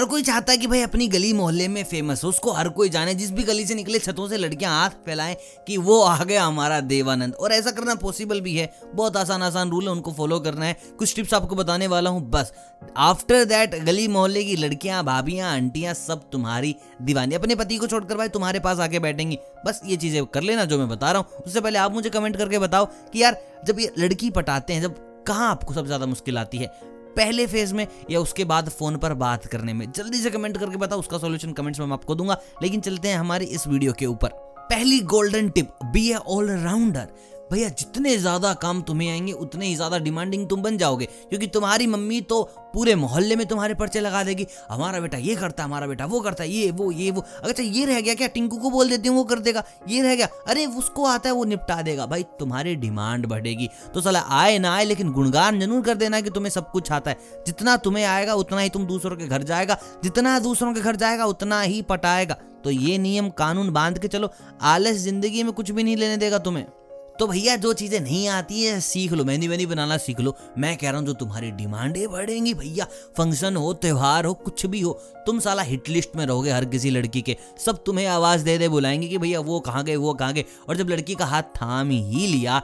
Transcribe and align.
हर 0.00 0.06
कोई 0.06 0.22
चाहता 0.22 0.52
है 0.52 0.58
कि 0.58 0.66
भाई 0.66 0.80
अपनी 0.82 1.08
गली 1.08 1.32
मोहल्ले 1.32 1.68
में 1.68 1.84
फ़ेमस 1.84 2.24
हो, 2.24 2.28
उसको 2.28 2.52
हर 2.52 2.68
कोई 2.68 2.88
जाने, 2.88 3.14
जिस 3.14 3.30
भी 3.30 3.42
गली 3.42 3.66
से 3.66 3.74
निकले, 3.74 3.98
छतों 3.98 4.28
से 4.28 4.36
लड़कियाँ 4.36 4.72
हाथ 4.72 4.90
फैलाएँ 4.90 5.36
कि 5.66 5.76
वो 5.76 6.00
आ 6.02 6.24
गया 6.24 6.44
हमारा 6.44 6.80
देवानंद। 6.80 7.34
और 7.34 7.52
ऐसा 7.52 7.70
करना 7.70 7.94
पॉसिबल 7.94 8.40
भी 8.40 8.56
है। 8.56 8.72
बहुत 8.94 9.16
आसान 9.16 9.42
आसान 9.42 9.70
रूल 9.70 9.84
है, 9.84 9.90
उनको 9.90 10.12
फॉलो 10.12 10.40
करना 10.40 10.64
है। 10.64 10.76
कुछ 10.98 11.14
टिप्स 11.16 11.34
आपको 11.34 11.56
बताने 11.56 11.86
वाला 11.86 12.10
हूँ, 12.10 12.30
बस। 12.30 12.52
आफ्टर 12.96 13.44
दैट 13.44 13.74
गली 13.74 14.08
मोहल्ले 14.08 14.44
की 14.44 14.56
लड़कियाँ, 14.56 15.04
भाभियाँ, 15.04 15.52
आंटियाँ, 15.52 15.94
सब 15.94 16.30
तुम्हारी 16.30 16.76
दीवानी। 17.02 17.34
अपने 17.34 17.54
पति 17.54 17.76
को 17.76 17.86
छोड़कर 17.86 18.16
भाई 18.16 18.28
तुम्हारे 18.28 18.60
पास 18.60 18.78
आके 18.78 18.98
बैठेंगी। 18.98 19.38
बस 19.66 19.80
ये 19.86 19.96
चीज़ें 19.96 20.26
कर 20.26 20.42
लेना 20.42 20.64
जो 20.64 20.78
मैं 20.78 20.88
बता 20.88 21.12
रहा 21.12 21.22
हूँ। 21.22 21.44
उससे 21.46 21.60
पहले 21.60 21.78
आप 21.78 21.92
मुझे 21.92 22.10
कमेंट 22.10 22.36
करके 22.36 22.58
बताओ 22.58 22.86
कि 22.86 23.22
यार, 23.22 23.36
जब 23.64 23.80
ये 23.80 23.92
लड़की 23.98 24.30
पटाते 24.30 24.72
हैं, 24.72 24.82
जब 24.82 25.24
कहाँ 25.26 25.50
आपको 25.50 25.74
सबसे 25.74 25.86
ज़्यादा 25.86 26.06
मुश्किल 26.06 26.38
आती 26.38 26.58
है? 26.58 26.90
पहले 27.16 27.46
फ़ेज़ 27.46 27.74
में 27.74 27.86
या 28.10 28.20
उसके 28.20 28.44
बाद 28.44 28.68
फ़ोन 28.68 28.96
पर 28.96 29.14
बात 29.14 29.46
करने 29.46 29.72
में। 29.72 29.92
जल्दी 29.92 30.18
से 30.18 30.30
कमेंट 30.30 30.58
करके 30.58 30.76
बताओ, 30.76 30.98
उसका 30.98 31.18
सोल्यूशन 31.18 31.52
कमेंट्स 31.52 31.80
में 31.80 31.86
मैं 31.86 31.94
आपको 31.94 32.14
दूँगा। 32.14 32.40
लेकिन 32.62 32.80
चलते 32.80 33.08
हैं 33.08 33.18
हमारे 33.18 33.44
इस 33.44 33.66
वीडियो 33.66 33.92
के 33.92 34.06
ऊपर। 34.06 34.28
पहली 34.70 35.00
golden 35.00 35.48
tip 35.48 35.70
be 35.84 36.10
a 36.10 36.14
allrounder 36.14 37.08
भैया, 37.52 37.68
जितने 37.68 38.16
ज़्यादा 38.16 38.54
काम 38.54 38.82
तुम्हें 38.82 39.10
आएँगे, 39.10 39.32
उतने 39.32 39.66
ही 39.66 39.74
ज़्यादा 39.74 39.98
डिमांडिंग 39.98 40.48
तुम 40.48 40.62
बन 40.62 40.78
जाओगे। 40.78 41.06
क्योंकि 41.06 41.46
तुम्हारी 41.46 41.86
मम्मी 41.86 42.20
तो 42.20 42.42
पूरे 42.74 42.94
मोहल्ले 42.94 43.36
में 43.36 43.46
तुम्हारे 43.46 43.74
पर्चे 43.74 44.00
लगा 44.00 44.24
देगी। 44.24 44.46
हमारा 44.70 45.00
बेटा 45.00 45.18
ये 45.18 45.34
करता 45.36 45.64
हमारा 45.64 45.86
बेटा 45.86 46.06
वो 46.06 46.20
करता 46.20 46.44
ये, 46.44 46.70
वो 46.70 46.92
ये, 46.92 47.10
वो। 47.10 47.24
अच्छा 47.44 47.62
ये 47.62 47.84
रह 47.84 48.00
गया 48.00 48.14
क्या? 48.14 48.28
टिंकू 48.28 48.56
को 48.56 48.70
बोल 48.70 48.88
देती 48.88 49.08
हूँ, 49.08 49.16
वो 49.16 49.24
कर 49.24 49.38
देगा। 49.38 49.64
ये 49.88 50.02
रह 50.02 50.14
गया। 50.14 50.28
अरे, 50.48 50.66
उसको 50.66 51.04
आता 51.04 51.28
है, 51.28 51.34
वो 51.34 51.44
निपटा 51.44 51.82
देगा। 51.82 52.06
भाई, 52.06 52.22
तुम्हारी 52.22 52.76
डिमांड 52.76 53.26
बढ़ेगी। 53.26 53.68
तो 53.94 54.00
सला 54.00 54.20
आए 54.20 54.58
ना 54.58 54.74
आए, 54.74 54.84
लेकिन 54.84 55.12
गुणगान 55.12 55.60
ज़रूर 55.60 55.82
कर 55.82 55.94
देना 55.94 56.20
कि 56.20 56.30
तुम्हें 56.30 56.50
सब 56.50 56.70
कुछ 56.70 56.92
आता 56.92 57.10
है। 57.10 57.16
जितना 57.46 57.76
तुम्हें 57.76 58.04
आएगा, 58.04 58.34
उतना 58.34 58.60
ही 58.60 58.68
तुम 58.68 58.86
दूसरों 58.86 59.16
के 59.16 59.26
घर 59.26 59.42
जाएगा। 59.42 59.78
जितना 60.04 60.38
दूसरों 60.38 60.74
के 60.74 60.80
घर 60.80 60.96
जाएगा, 60.96 61.24
उतना 61.24 61.60
ही 61.60 61.82
पटाएगा। 61.82 62.36
तो 62.64 62.70
ये 62.70 62.98
नियम 62.98 63.30
कानून 63.30 63.70
बाँध 63.70 63.98
के 63.98 64.08
चलो। 64.08 64.30
आलस 64.62 64.96
ज़िंदगी 64.96 65.42
में 65.42 65.52
कुछ 65.52 65.70
भी 65.70 65.82
नहीं 65.82 65.96
लेने 65.96 66.16
देगा 66.16 66.38
तुम्हें। 66.38 66.66
तो 67.20 67.26
भैया, 67.26 67.54
जो 67.56 67.72
चीज़ें 67.72 67.98
नहीं 68.00 68.28
आती 68.28 68.62
है, 68.62 68.78
सीख 68.80 69.12
लो, 69.12 69.24
मेहंदी 69.24 69.48
वेहंदी 69.48 69.64
बनाना 69.66 69.96
सीख 69.96 70.20
लो। 70.20 70.34
मैं 70.58 70.76
कह 70.76 70.90
रहा 70.90 70.98
हूँ, 70.98 71.06
जो 71.06 71.12
तुम्हारी 71.12 71.50
डिमांडें 71.50 72.10
बढ़ेंगी 72.12 72.54
भैया, 72.54 72.84
फ़ंक्शन 73.16 73.56
हो, 73.56 73.72
त्योहार 73.72 74.24
हो, 74.24 74.32
कुछ 74.34 74.64
भी 74.66 74.80
हो, 74.80 74.92
तुम 75.26 75.40
साला 75.40 75.62
हिट 75.62 75.88
लिस्ट 75.88 76.16
में 76.16 76.24
रहोगे 76.26 76.50
हर 76.50 76.64
किसी 76.64 76.90
लड़की 76.90 77.22
के। 77.22 77.36
सब 77.58 77.82
तुम्हें 77.84 78.06
आवाज़ 78.06 78.44
दे 78.44 78.56
दे, 78.58 78.68
बुलाएँगे 78.68 79.08
कि 79.08 79.18
भैया, 79.18 79.40
वो 79.40 79.60
कहाँ 79.60 79.84
गए, 79.84 79.96
वो 79.96 80.14
कहाँ 80.14 80.32
गए। 80.32 80.44
और 80.68 80.76
जब 80.76 80.88
लड़की 80.88 81.14
का 81.14 81.24
हाथ 81.24 81.42
थाम 81.56 81.90
ही 81.90 82.26
लिया 82.26 82.62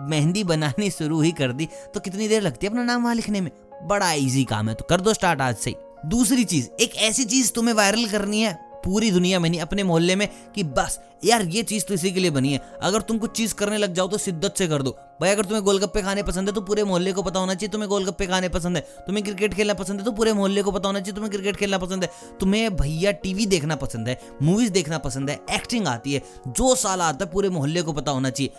मेहंदी 0.00 0.44
बनानी 0.44 0.90
शुरू 0.90 1.20
ही 1.20 1.32
कर 1.32 1.52
दी 1.52 1.68
तो 1.94 2.00
कितनी 2.00 2.28
देर 2.28 2.42
लगती 2.42 2.66
है 2.66 2.70
अपना 2.70 2.84
नाम 2.84 3.02
वहाँ 3.02 3.14
लिखने 3.14 3.40
में? 3.40 3.50
बड़ा 3.82 4.12
इजी 4.12 4.44
काम 4.44 4.68
है 4.68 4.74
तो 4.74 4.84
कर 4.84 5.00
दो 5.00 5.14
स्टार्ट 5.14 5.40
आज 5.40 5.56
से 5.56 5.74
दूसरी 6.06 6.44
चीज़, 6.44 6.68
एक 6.80 6.96
ऐसी 6.96 7.24
चीज़ 7.24 7.52
तुम्हें 7.52 7.74
वायरल 7.74 8.08
करनी 8.08 8.40
है 8.40 8.58
पूरी 8.84 9.10
दुनिया 9.10 9.40
में 9.40 9.48
नहीं, 9.50 9.60
अपने 9.60 9.82
मोहल्ले 9.82 10.16
में 10.16 10.28
कि 10.54 10.62
बस, 10.64 10.98
यार 11.24 11.42
ये 11.44 11.62
चीज़ 11.62 11.84
तो 11.84 11.94
इसी 11.94 12.10
के 12.10 12.20
लिए 12.20 12.30
बनी 12.30 12.52
है। 12.52 12.60
अगर 12.82 13.00
तुम 13.00 13.18
कुछ 13.18 13.36
चीज़ 13.36 13.54
करने 13.54 13.78
लग 13.78 13.94
जाओ 13.94 14.08
तो 14.08 14.18
शिद्दत 14.18 14.54
से 14.58 14.68
कर 14.68 14.82
दो। 14.82 14.90
भाई, 15.20 15.30
अगर 15.30 15.44
तुम्हें 15.44 15.62
गोलगप्पे 15.64 16.02
खाने 16.02 16.22
पसंद 16.22 16.48
है 16.48 16.54
तो 16.54 16.60
पूरे 16.60 16.84
मोहल्ले 16.84 17.12
को 17.12 17.22
पता 17.22 17.40
होना 17.40 17.54
चाहिए 17.54 17.70
तुम्हें 17.72 17.88
गोलगप्पे 17.90 18.26
खाने 18.26 18.48
पसंद 18.48 18.76
है। 18.76 18.82
तुम्हें 19.06 19.24
क्रिकेट 19.24 19.54
खेलना 19.54 19.74
पसंद 19.74 19.98
है 19.98 20.04
तो 20.04 20.12
पूरे 20.12 20.32
मोहल्ले 20.32 20.62
को 20.62 20.72
पता 20.72 20.88
होना 20.88 21.00
चाहिए 21.00 21.14
तुम्हें 21.14 21.32
क्रिकेट 21.32 21.56
खेलना 21.56 21.78
पसंद 21.78 22.04
है। 22.04 22.10
तुम्हें 22.40 22.76
भैया 22.76 23.12
टीवी 23.12 23.46
देखना 23.46 23.76
पसंद 23.76 24.08
है, 24.08 24.20
मूवीज़ 24.42 24.72
देखना 24.72 24.98
पसंद 24.98 25.30
है, 25.30 25.38
एक्टिंग 25.50 25.86
आती 25.86 26.14
है, 26.14 26.22
जो 26.48 26.74
साल 26.74 27.00
आता 27.00 27.24
है 27.24 27.30
पूरे 27.30 27.48
मोहल्ले 27.48 27.82
को 27.82 27.92
पता 27.92 28.12
होना 28.12 28.30
चाहिए। 28.30 28.52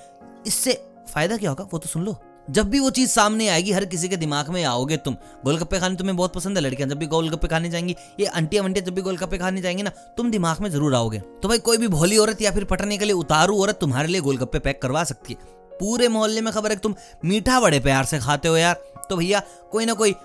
इससे 0.48 0.74
फ़ायदा 1.14 1.38
क्या 1.38 1.50
होगा? 1.50 1.68
वो 1.74 1.80
तो 1.80 1.90
सुन 1.90 2.04
लो। 2.04 2.18
जब 2.48 2.70
भी 2.70 2.80
वो 2.80 2.90
चीज़ 2.90 3.10
सामने 3.10 3.48
आएगी, 3.48 3.72
हर 3.72 3.86
किसी 3.86 4.10
के 4.10 4.18
दिमाग 4.18 4.50
में 4.50 4.64
आओगे 4.64 4.98
तुम। 4.98 5.16
गोलगप्पे 5.46 5.80
खाने 5.80 5.96
तुम्हें 5.96 6.16
बहुत 6.18 6.34
पसंद 6.34 6.58
है, 6.58 6.64
लड़कियाँ 6.64 6.90
जब 6.90 6.98
भी 6.98 7.06
गोलगप्पे 7.06 7.48
खाने 7.48 7.70
जाएँगी, 7.70 7.96
ये 8.20 8.26
अंटिया 8.26 8.64
वंटिया 8.64 8.86
जब 8.86 8.94
भी 8.94 9.02
गोलगप्पे 9.02 9.38
खाने 9.38 9.62
जाएँगे 9.62 9.84
ना, 9.84 9.90
तुम 10.18 10.32
दिमाग 10.32 10.62
में 10.62 10.70
ज़रूर 10.70 10.96
आओगे। 10.96 11.20
तो 11.20 11.48
भाई 11.48 11.58
कोई 11.58 11.78
भी 11.78 11.88
भोली 11.88 12.18
औरत 12.18 12.42
या 12.42 12.52
फिर 12.52 12.64
पटने 12.64 12.98
के 12.98 13.06
लिए 13.06 13.14
उतारू 13.14 13.62
औरत 13.62 13.78
तुम्हारे 13.82 14.08
लिए 14.08 14.22
गोलगप्पे 14.22 14.60
पैक 14.60 14.82
करवा 14.82 15.04
सकती 15.04 15.34
है। 15.34 15.52
पूरे 15.80 16.08
मोहल्ले 16.08 16.42
में 16.42 16.54
खबर 16.54 16.72
है 16.72 16.76
तुम 16.76 16.96
मीठा 17.26 17.60
बड़े 17.60 17.80
प्यार 17.80 18.06
से 18.06 18.20
खाते 18.20 18.48
हो 18.48 18.58
यार। 18.58 18.84
तो 19.10 19.16
भैया, 19.18 19.42
कोई 19.72 19.86
ना 19.86 19.94
कोई 19.94 20.16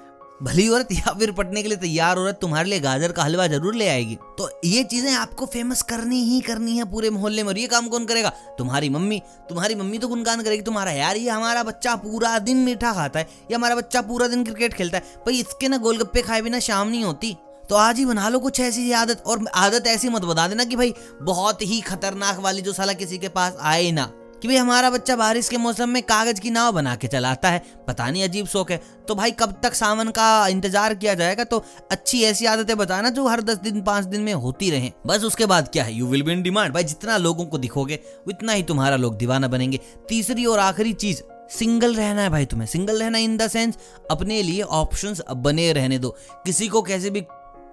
भली 0.40 0.68
औरत 0.68 0.88
या 0.92 1.12
फिर 1.14 1.30
पटने 1.32 1.62
के 1.62 1.68
लिए 1.68 1.76
तैयार 1.76 2.16
औरत 2.16 2.38
तुम्हारे 2.40 2.68
लिए 2.68 2.80
गाजर 2.80 3.12
का 3.12 3.22
हलवा 3.22 3.46
ज़रूर 3.46 3.74
ले 3.74 3.88
आएगी। 3.88 4.14
तो 4.38 4.48
ये 4.64 4.82
चीज़ें 4.82 5.12
आपको 5.12 5.46
फ़ेमस 5.46 5.82
करनी 5.82 6.22
ही 6.24 6.40
करनी 6.40 6.76
है 6.76 6.84
पूरे 6.84 7.10
मोहल्ले 7.10 7.42
में, 7.42 7.48
और 7.48 7.58
ये 7.58 7.66
काम 7.66 7.88
कौन 7.88 8.04
करेगा? 8.04 8.28
तुम्हारी 8.58 8.88
मम्मी। 8.88 9.20
तुम्हारी 9.48 9.74
मम्मी 9.74 9.98
तो 9.98 10.08
गुनगान 10.08 10.42
करेगी, 10.42 10.62
तुम्हारा 10.62 10.90
यार 10.90 11.16
ये 11.16 11.30
हमारा 11.30 11.62
बच्चा 11.62 11.94
पूरा 11.96 12.38
दिन 12.38 12.56
मीठा 12.56 12.92
खाता 12.92 13.18
है, 13.18 13.28
या 13.50 13.58
हमारा 13.58 13.74
बच्चा 13.74 14.02
पूरा 14.02 14.28
दिन 14.28 14.44
क्रिकेट 14.44 14.74
खेलता 14.74 14.98
है। 14.98 15.04
भाई 15.26 15.40
इसके 15.40 15.68
ना 15.68 15.76
गोलगप्पे 15.78 16.22
खाए 16.22 16.42
बिना 16.42 16.58
शाम 16.60 16.88
नहीं 16.88 17.04
होती। 17.04 17.36
तो 17.70 17.74
आज 17.74 17.98
ही 17.98 18.04
बना 18.04 18.28
लो 18.28 18.38
कुछ 18.38 18.60
ऐसी 18.60 18.90
आदत, 18.92 19.22
और 19.26 19.44
आदत 19.54 19.86
ऐसी 19.86 20.08
मत 20.08 20.24
बता 20.24 20.46
देना 20.48 20.64
कि 20.64 20.76
भाई, 20.76 20.94
बहुत 21.22 21.62
ही 21.62 21.80
खतरनाक 21.80 22.38
वाली 22.38 22.62
जो 22.62 22.72
साला 22.72 22.92
किसी 22.92 23.18
के 23.18 23.28
पास 23.28 23.56
आए 23.60 23.90
ना। 23.90 24.10
कि 24.42 24.48
भाई 24.48 24.56
हमारा 24.56 24.90
बच्चा 24.90 25.16
बारिश 25.16 25.48
के 25.48 25.56
मौसम 25.56 25.88
में 25.88 26.02
कागज़ 26.02 26.40
की 26.40 26.50
नाव 26.50 26.72
बना 26.72 26.94
के 26.96 27.08
चलाता 27.08 27.50
है। 27.50 27.62
पता 27.88 28.10
नहीं 28.10 28.24
अजीब 28.24 28.46
शौक 28.46 28.70
है। 28.70 28.80
तो 29.08 29.14
भाई 29.14 29.30
कब 29.30 29.54
तक 29.62 29.74
सावन 29.74 30.10
का 30.10 30.46
इंतज़ार 30.48 30.94
किया 30.94 31.14
जाएगा? 31.14 31.44
तो 31.44 31.64
अच्छी 31.90 32.22
ऐसी 32.22 32.46
आदतें 32.46 32.76
बताना 32.76 33.10
जो 33.10 33.26
हर 33.28 33.42
दस 33.42 33.56
दिन, 33.56 33.80
पाँच 33.82 34.04
दिन 34.04 34.20
में 34.20 34.32
होती 34.34 34.70
रहे। 34.70 34.92
बस 35.06 35.24
उसके 35.24 35.46
बाद 35.46 35.68
क्या 35.68 35.84
है? 35.84 35.94
You 35.94 36.06
will 36.06 36.22
be 36.22 36.32
in 36.32 36.42
demand 36.42 36.74
भाई 36.74 36.84
जितना 36.84 37.16
लोगों 37.16 37.46
को 37.46 37.58
दिखोगे, 37.58 37.98
उतना 38.28 38.52
ही 38.52 38.62
तुम्हारा 38.62 38.96
लोग 38.96 39.16
दीवाना 39.18 39.48
बनेंगे। 39.48 39.80
तीसरी 40.08 40.46
और 40.46 40.58
आखिरी 40.58 40.92
चीज़, 40.92 41.22
सिंगल 41.50 41.94
रहना 41.94 42.22
है 42.22 42.30
भाई 42.30 42.44
तुम्हें। 42.44 42.66
सिंगल 42.66 43.00
रहना 43.00 43.18
इन 43.18 43.36
द 43.36 43.46
सेंस 43.48 43.78
अपने 44.10 44.42
लिए 44.42 44.62
ऑप्शंस 44.62 45.22
बने 45.36 45.72
रहने 45.72 45.98
दो। 45.98 46.16
किसी 46.46 46.68
को 46.68 46.82
कैसे 46.82 47.10
भी 47.10 47.20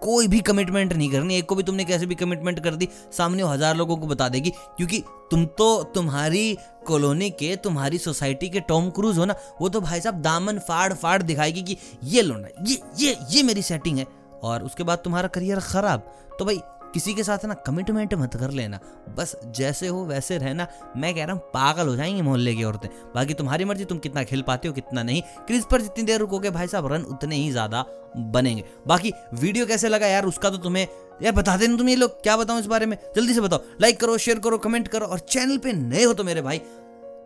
कोई 0.02 0.28
भी 0.28 0.40
कमिटमेंट 0.42 0.94
नहीं 0.94 1.10
करनी। 1.12 1.38
एक 1.38 1.46
को 1.46 1.56
भी 1.56 1.64
तुमने 1.64 1.86
कैसे 1.86 2.06
भी 2.06 2.16
कमिटमेंट 2.16 2.60
कर 2.64 2.76
दी, 2.76 2.88
सामने 3.12 3.44
हज़ार 3.44 3.76
लोगों 3.76 3.98
को 3.98 4.08
बता 4.08 4.28
देगी, 4.30 4.50
क्योंकि 4.50 5.04
तुम 5.32 5.46
तो 5.48 5.84
तुम्हारी 5.96 6.58
कॉलोनी 6.88 7.30
के, 7.30 7.56
तुम्हारी 7.56 7.98
सोसाइटी 7.98 8.50
के 8.50 8.60
टॉम 8.62 8.90
क्रूज 8.90 9.18
हो 9.18 9.26
ना, 9.26 9.36
वो 9.62 9.70
तो 9.70 9.82
भाई 9.82 10.02
साहब 10.02 10.22
दामन 10.22 10.60
फाड़ 10.60 10.94
फाड़ 10.94 11.22
दिखाएगी 11.24 11.62
कि 11.64 11.78
ये 12.04 12.22
लो 12.22 12.36
ना, 12.36 12.48
ये 12.62 12.82
ये 13.00 13.18
ये 13.30 13.44
मेरी 13.44 13.62
सेटिंग 13.64 13.98
है। 13.98 14.08
और 14.44 14.64
उसके 14.64 14.84
बाद 14.84 15.00
तुम्हारा 15.04 15.28
करियर 15.30 15.60
खराब। 15.62 16.00
तो 16.40 16.46
भाई 16.46 16.60
किसी 16.96 17.14
के 17.14 17.24
साथ 17.24 17.46
ना 17.46 17.54
कमिटमेंट 17.66 18.14
मत 18.14 18.36
कर 18.36 18.52
लेना। 18.52 18.80
बस 19.18 19.36
जैसे 19.48 19.88
हो 19.88 20.04
वैसे 20.06 20.38
रहना। 20.38 20.68
मैं 20.98 21.14
कह 21.16 21.26
रहा 21.26 21.34
हूँ, 21.34 21.42
पागल 21.54 21.88
हो 21.88 21.96
जाएँगे 21.96 22.22
मोहल्ले 22.22 22.54
की 22.56 22.64
औरतें। 22.64 22.88
बाकी 23.16 23.34
तुम्हारी 23.34 23.66
मर्ज़ी, 23.66 23.86
तुम 23.86 23.98
कितना 23.98 24.24
खेल 24.24 24.42
पाते 24.42 24.68
हो, 24.68 24.74
कितना 24.74 25.04
नहीं। 25.04 25.22
क्रिज 25.48 25.66
पर 25.66 25.82
जितनी 25.82 26.04
देर 26.04 26.20
रुकोगे 26.20 26.50
भाई 26.50 26.68
साहब 26.68 26.92
रन 26.94 27.02
उतने 27.04 27.36
ही 27.36 27.50
ज़्यादा 27.52 27.86
बनेंगे। 28.18 28.64
बाकी 28.88 29.12
वीडियो 29.34 29.66
कैसे 29.66 29.90
लगा 29.90 30.08
यार, 30.08 30.26
उसका 30.26 30.50
तो 30.50 30.58
तुम्हें 30.58 30.88
यार 31.24 31.34
बता 31.34 31.56
देना 31.58 31.78
तुम 31.78 31.90
ये 31.90 31.96
लोग, 31.96 32.22
क्या 32.24 32.38
बताऊँ 32.38 32.60
इस 32.60 32.66
बारे 32.66 32.86
में? 32.86 32.98
जल्दी 33.16 33.34
से 33.34 33.42
बताओ। 33.42 33.60
लाइक 33.82 34.00
करो 34.00 34.18
शेयर 34.18 34.40
करो 34.40 34.58
कमेंट 34.58 34.88
करो 34.88 35.06
और 35.06 35.20
चैनल 35.20 35.58
पे 35.58 35.74
नए 35.74 36.04
हो 36.04 36.14
तो 36.14 36.24
मेरे 36.24 36.42
भाई 36.42 36.62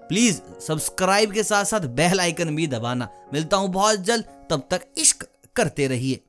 प्लीज़ 0.09 0.39
सब्सक्राइब 0.61 1.31
के 1.31 1.43
साथ 1.43 1.65
साथ 1.65 1.85
बेल 1.97 2.19
आइकन 2.19 2.55
भी 2.55 2.67
दबाना। 2.67 3.07
मिलता 3.33 3.57
हूँ 3.57 3.69
बहुत 3.69 3.99
जल्द, 3.99 4.25
तब 4.49 4.67
तक 4.71 4.85
इश्क 4.97 5.27
करते 5.55 5.87
रहिए। 5.87 6.19